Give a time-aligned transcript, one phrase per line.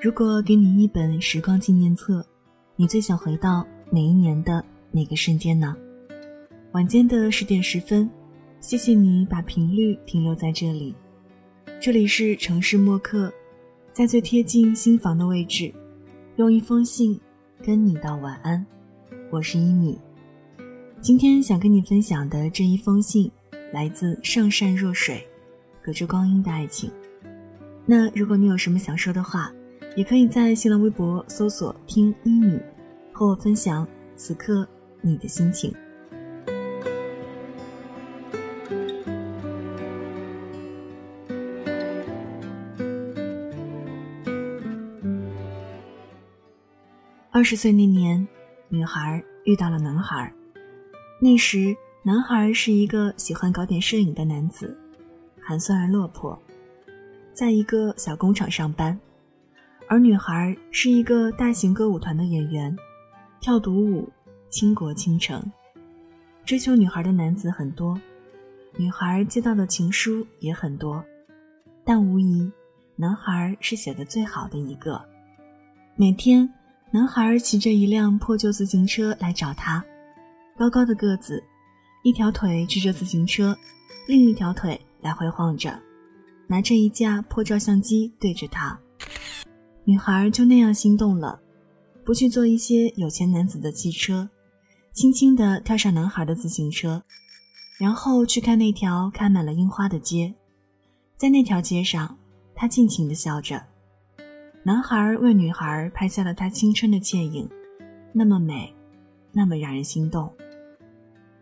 [0.00, 2.24] 如果给你一本时光纪念册，
[2.76, 5.76] 你最想回到哪一年的哪个瞬间呢？
[6.70, 8.08] 晚间的十点十分，
[8.60, 10.94] 谢谢你把频率停留在这里。
[11.80, 13.32] 这里是城市默客，
[13.92, 15.74] 在最贴近心房的位置，
[16.36, 17.20] 用一封信
[17.60, 18.64] 跟你道晚安。
[19.32, 19.98] 我是一米。
[21.00, 23.28] 今天想跟你分享的这一封信，
[23.72, 25.26] 来自上善若水，
[25.82, 26.88] 隔着光阴的爱情。
[27.84, 29.52] 那如果你有什么想说的话，
[29.98, 32.56] 也可以在新浪微博搜索“听一米”，
[33.12, 33.84] 和我分享
[34.14, 34.64] 此刻
[35.00, 35.74] 你的心情。
[47.32, 48.24] 二十岁那年，
[48.68, 50.32] 女孩遇到了男孩。
[51.20, 54.78] 那时，男孩是一个喜欢搞点摄影的男子，
[55.40, 56.40] 寒酸而落魄，
[57.34, 58.96] 在一个小工厂上班。
[59.90, 62.76] 而女孩是一个大型歌舞团的演员，
[63.40, 64.06] 跳独舞，
[64.50, 65.42] 倾国倾城。
[66.44, 67.98] 追求女孩的男子很多，
[68.76, 71.02] 女孩接到的情书也很多，
[71.84, 72.52] 但无疑，
[72.96, 75.02] 男孩是写的最好的一个。
[75.96, 76.52] 每天，
[76.90, 79.82] 男孩骑着一辆破旧自行车来找她，
[80.58, 81.42] 高高的个子，
[82.02, 83.56] 一条腿支着自行车，
[84.06, 85.80] 另一条腿来回晃着，
[86.46, 88.78] 拿着一架破照相机对着他。
[89.88, 91.40] 女孩就那样心动了，
[92.04, 94.28] 不去坐一些有钱男子的汽车，
[94.92, 97.02] 轻轻地跳上男孩的自行车，
[97.78, 100.34] 然后去看那条开满了樱花的街。
[101.16, 102.18] 在那条街上，
[102.54, 103.64] 她尽情地笑着。
[104.62, 107.48] 男孩为女孩拍下了他青春的倩影，
[108.12, 108.70] 那么美，
[109.32, 110.30] 那么让人心动。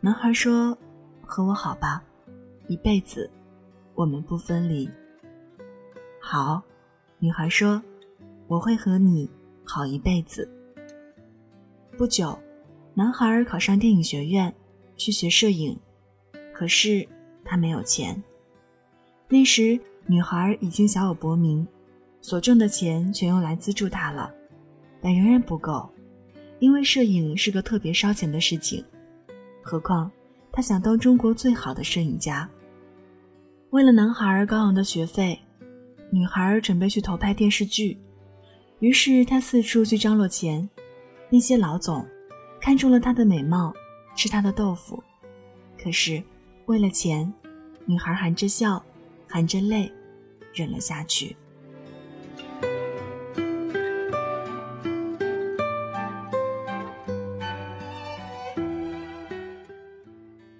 [0.00, 0.74] 男孩说
[1.20, 2.02] ：“和我好吧，
[2.68, 3.30] 一辈子，
[3.94, 4.88] 我们不分离。”
[6.22, 6.62] 好，
[7.18, 7.82] 女孩说。
[8.50, 9.30] 我会和你
[9.62, 10.50] 好一辈子。
[11.96, 12.36] 不久，
[12.94, 14.52] 男孩考上电影学院，
[14.96, 15.78] 去学摄影，
[16.52, 17.06] 可是
[17.44, 18.20] 他没有钱。
[19.28, 21.64] 那时，女孩已经小有薄名，
[22.20, 24.34] 所挣的钱全用来资助他了，
[25.00, 25.88] 但仍然不够，
[26.58, 28.84] 因为摄影是个特别烧钱的事情。
[29.62, 30.10] 何况，
[30.50, 32.50] 他想当中国最好的摄影家。
[33.70, 35.38] 为了男孩高昂的学费，
[36.10, 37.96] 女孩准备去投拍电视剧。
[38.80, 40.66] 于是他四处去张罗钱，
[41.28, 42.06] 那些老总
[42.60, 43.74] 看中了她的美貌，
[44.16, 45.02] 吃她的豆腐。
[45.78, 46.22] 可是
[46.64, 47.30] 为了钱，
[47.84, 48.82] 女孩含着笑，
[49.28, 49.92] 含着泪，
[50.54, 51.36] 忍了下去。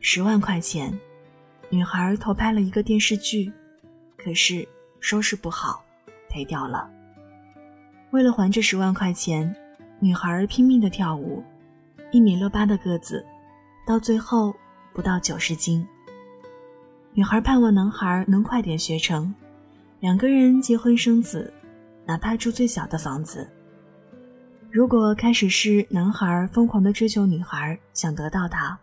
[0.00, 0.98] 十万块钱，
[1.68, 3.52] 女孩投拍了一个电视剧，
[4.16, 4.66] 可是
[5.00, 5.84] 收视不好，
[6.30, 6.95] 赔掉了。
[8.16, 9.54] 为了还这十万块钱，
[10.00, 11.44] 女孩拼命的跳舞，
[12.10, 13.22] 一米六八的个子，
[13.86, 14.56] 到最后
[14.94, 15.86] 不到九十斤。
[17.12, 19.34] 女孩盼望男孩能快点学成，
[20.00, 21.52] 两个人结婚生子，
[22.06, 23.46] 哪怕住最小的房子。
[24.70, 28.78] 如果开始是男孩疯狂的追求女孩，想得到她，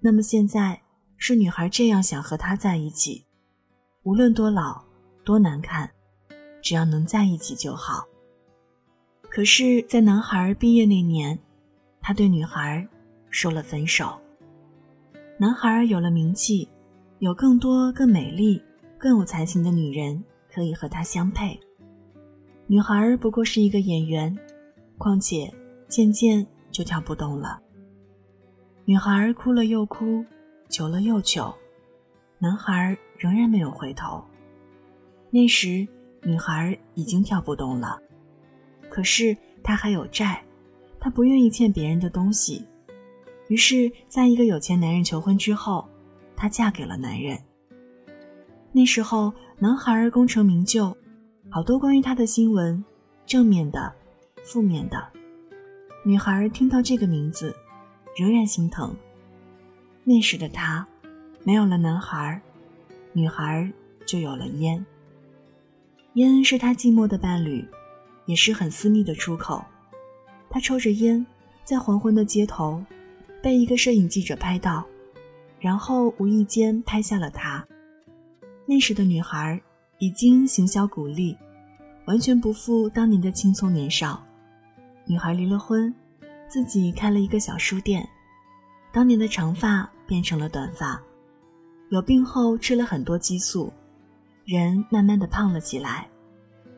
[0.00, 0.76] 那么现在
[1.16, 3.24] 是女孩这样想和他在一起，
[4.02, 4.82] 无论多老
[5.24, 5.88] 多难看，
[6.60, 8.04] 只要能在一起就好。
[9.36, 11.38] 可是，在男孩毕业那年，
[12.00, 12.88] 他对女孩
[13.28, 14.18] 说了分手。
[15.36, 16.66] 男孩有了名气，
[17.18, 18.62] 有更多更美丽、
[18.96, 21.60] 更有才情的女人可以和他相配。
[22.66, 24.34] 女孩不过是一个演员，
[24.96, 25.52] 况且
[25.86, 27.60] 渐渐就跳不动了。
[28.86, 30.24] 女孩哭了又哭，
[30.70, 31.54] 求了又求，
[32.38, 34.24] 男孩仍然没有回头。
[35.28, 35.86] 那时，
[36.22, 38.00] 女孩已经跳不动了。
[38.96, 40.42] 可是他还有债，
[40.98, 42.64] 他不愿意欠别人的东西，
[43.48, 45.86] 于是，在一个有钱男人求婚之后，
[46.34, 47.38] 她嫁给了男人。
[48.72, 50.96] 那时候，男孩功成名就，
[51.50, 52.82] 好多关于他的新闻，
[53.26, 53.92] 正面的、
[54.42, 55.06] 负面的。
[56.02, 57.54] 女孩听到这个名字，
[58.16, 58.96] 仍然心疼。
[60.04, 60.88] 那时的她，
[61.44, 62.40] 没有了男孩，
[63.12, 63.70] 女孩
[64.06, 64.86] 就有了烟。
[66.14, 67.62] 烟是她寂寞的伴侣。
[68.26, 69.64] 也是很私密的出口。
[70.48, 71.24] 他抽着烟，
[71.64, 72.84] 在黄昏的街头，
[73.42, 74.86] 被一个摄影记者拍到，
[75.58, 77.66] 然后无意间拍下了他。
[78.64, 79.60] 那时的女孩
[79.98, 81.36] 已经行销骨立，
[82.06, 84.24] 完全不复当年的青葱年少。
[85.04, 85.92] 女孩离了婚，
[86.48, 88.08] 自己开了一个小书店，
[88.92, 91.00] 当年的长发变成了短发。
[91.90, 93.72] 有病后吃了很多激素，
[94.44, 96.08] 人慢慢的胖了起来。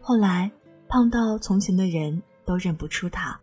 [0.00, 0.50] 后来。
[0.90, 3.40] 胖到从前的人都认不出他。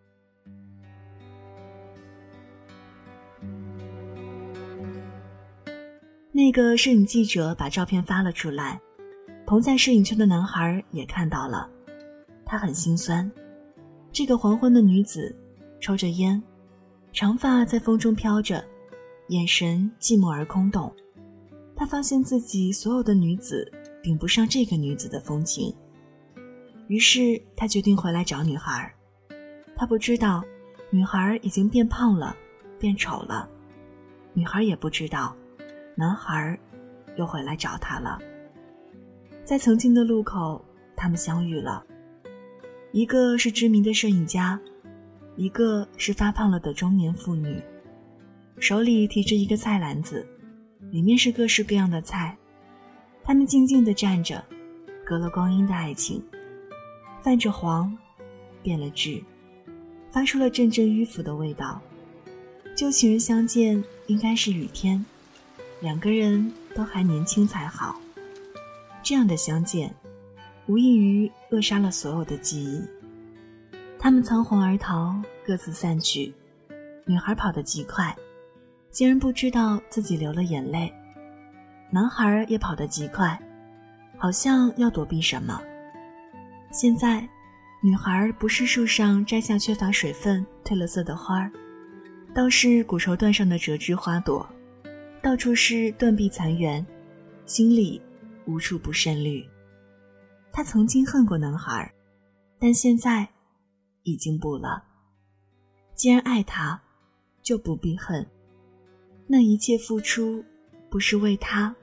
[6.34, 8.78] 那个摄影记者把照片发了出来，
[9.46, 11.70] 同在摄影圈的男孩也看到了，
[12.46, 13.32] 他很心酸。
[14.12, 15.34] 这个黄昏的女子，
[15.80, 16.44] 抽着烟，
[17.14, 18.62] 长发在风中飘着，
[19.30, 20.94] 眼神寂寞而空洞。
[21.78, 23.72] 他发现自己所有的女子
[24.04, 25.74] 比不上这个女子的风情，
[26.88, 28.94] 于是他决定回来找女孩。
[29.76, 30.44] 他不知道，
[30.90, 32.36] 女孩已经变胖了，
[32.80, 33.48] 变丑了。
[34.34, 35.36] 女孩也不知道。
[35.96, 36.58] 男孩
[37.16, 38.20] 又回来找他了。
[39.44, 40.64] 在曾经的路口，
[40.96, 41.84] 他们相遇了。
[42.92, 44.60] 一个是知名的摄影家，
[45.36, 47.62] 一个是发胖了的中年妇女，
[48.60, 50.26] 手里提着一个菜篮子，
[50.92, 52.38] 里面是各式各样的菜。
[53.24, 54.44] 他们静静地站着，
[55.04, 56.24] 隔了光阴的爱情，
[57.22, 57.96] 泛着黄，
[58.62, 59.22] 变了质，
[60.12, 61.82] 发出了阵阵迂腐的味道。
[62.76, 65.04] 旧情人相见，应该是雨天。
[65.82, 68.00] 两个人都还年轻才好，
[69.04, 69.94] 这样的相见，
[70.68, 72.82] 无异于扼杀了所有的记忆。
[74.00, 76.34] 他们仓皇而逃，各自散去。
[77.06, 78.16] 女孩跑得极快，
[78.90, 80.94] 竟然不知道自己流了眼泪。
[81.90, 83.40] 男孩也跑得极快，
[84.18, 85.62] 好像要躲避什么。
[86.80, 87.28] 现在，
[87.82, 91.52] 女孩不是树上摘下缺乏水分、褪了色的花儿，
[92.36, 94.48] 倒是古绸缎上的折枝花朵。
[95.20, 96.86] 到处是断壁残垣，
[97.48, 98.00] 心里
[98.46, 99.44] 无处不渗绿。
[100.52, 101.92] 他曾经恨过男孩，
[102.60, 103.28] 但现在
[104.04, 104.84] 已经不了。
[105.96, 106.80] 既然爱他，
[107.42, 108.24] 就不必恨。
[109.26, 110.46] 那一切付出，
[110.92, 111.76] 不是为他，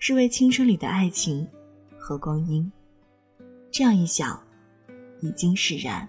[0.00, 1.46] 是为青春里的爱情
[1.96, 2.68] 和光阴。
[3.76, 4.40] 这样一想，
[5.20, 6.08] 已经释然。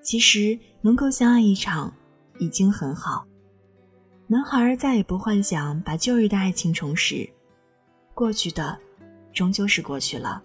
[0.00, 1.92] 其实能够相爱一场，
[2.38, 3.26] 已经很好。
[4.28, 7.28] 男孩再也不幻想把旧日的爱情重拾，
[8.14, 8.78] 过去的
[9.30, 10.42] 终究是过去了。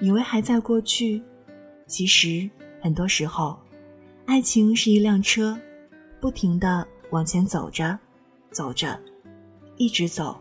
[0.00, 1.22] 以为还在过去，
[1.86, 2.50] 其实
[2.82, 3.56] 很多时候，
[4.26, 5.56] 爱情是一辆车，
[6.20, 7.98] 不停的往前走着，
[8.50, 8.98] 走着，
[9.76, 10.38] 一直走，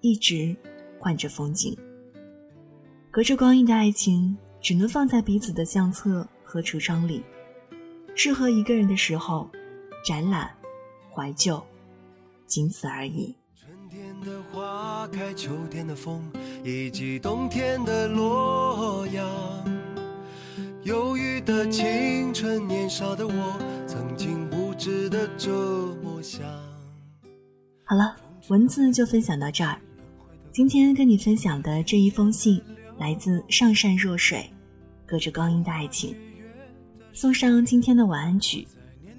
[0.00, 0.56] 一直
[0.98, 1.76] 换着风景。
[3.10, 6.26] 隔着光阴的爱情，只能放在彼此的相册。
[6.48, 7.24] 和橱窗里，
[8.14, 9.50] 适合一个人的时候，
[10.06, 10.48] 展览、
[11.12, 11.60] 怀旧，
[12.46, 13.34] 仅此而已。
[13.56, 16.22] 春天的花开，秋天的风，
[16.62, 19.28] 以及冬天的洛阳。
[20.84, 23.58] 忧郁的青春，年少的我，
[23.88, 24.35] 曾经
[24.76, 25.50] 无知的这
[26.02, 26.42] 么想。
[27.82, 28.14] 好了，
[28.48, 29.80] 文字就分享到这儿。
[30.52, 32.60] 今天跟你分享的这一封信，
[32.98, 34.44] 来自上善若水，
[35.06, 36.14] 隔着光阴的爱情。
[37.14, 38.68] 送上今天的晚安曲，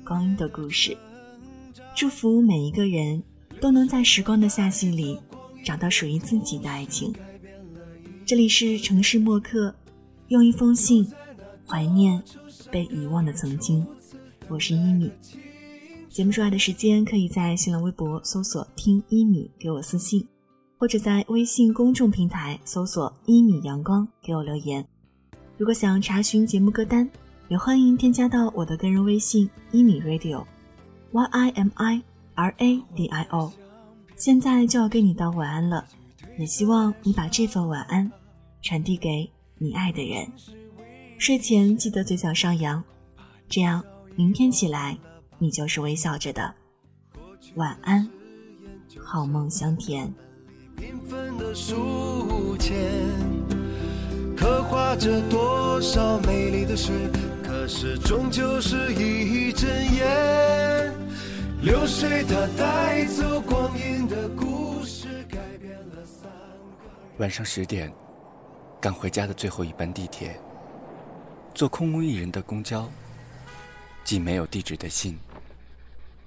[0.08, 0.92] 《光阴的故事》。
[1.96, 3.24] 祝福每一个人
[3.60, 5.20] 都能在时光的罅隙里
[5.66, 7.12] 找到属于自己的爱情。
[8.28, 9.74] 这里是城市默客，
[10.28, 11.12] 用一封信
[11.66, 12.22] 怀念
[12.70, 13.84] 被遗忘的曾经。
[14.50, 15.12] 我是一米。
[16.18, 20.28] 节目之外的时间，可以在新浪微博搜索“听一米”给我私信，
[20.80, 24.84] 或者在微信公众平台搜索“一米阳光”给我留言。
[25.60, 27.08] 如果想查询节目歌单。
[27.50, 32.02] 也欢迎添加到我的个人微信一米 radio，y i m i
[32.34, 33.54] r a d i o。
[34.16, 35.86] 现在就要跟你道晚安了，
[36.40, 38.12] 也希望你把这份晚安
[38.64, 40.28] 传递给你爱的人。
[41.20, 42.84] 睡前记得嘴角上扬，
[43.48, 43.84] 这样
[44.16, 44.98] 明天起来
[45.40, 46.54] 你就是微笑着的。
[47.56, 48.08] 晚安，
[49.00, 50.12] 好梦香甜。
[50.76, 52.76] 缤纷的书签
[54.36, 56.92] 刻画着多少美丽的诗。
[57.44, 60.94] 可是终究是一阵烟，
[61.62, 67.18] 流水它带走光阴的故事，改变了三个。
[67.18, 67.92] 晚上十点，
[68.80, 70.40] 赶回家的最后一班地铁，
[71.54, 72.88] 坐空无一人的公交，
[74.04, 75.18] 寄没有地址的信，